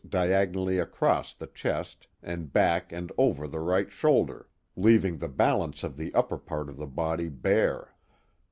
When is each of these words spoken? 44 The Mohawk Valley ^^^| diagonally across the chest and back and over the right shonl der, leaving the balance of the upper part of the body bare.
44 0.03 0.09
The 0.09 0.17
Mohawk 0.17 0.29
Valley 0.31 0.33
^^^| 0.33 0.33
diagonally 0.33 0.79
across 0.79 1.33
the 1.35 1.45
chest 1.45 2.07
and 2.23 2.51
back 2.51 2.91
and 2.91 3.11
over 3.19 3.47
the 3.47 3.59
right 3.59 3.87
shonl 3.89 4.25
der, 4.25 4.47
leaving 4.75 5.19
the 5.19 5.27
balance 5.29 5.83
of 5.83 5.95
the 5.95 6.11
upper 6.15 6.39
part 6.39 6.69
of 6.69 6.77
the 6.77 6.87
body 6.87 7.29
bare. 7.29 7.93